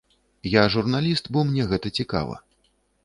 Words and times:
Я 0.51 0.63
журналіст, 0.75 1.31
бо 1.37 1.43
мне 1.49 1.67
гэта 1.75 1.93
цікава. 2.01 2.43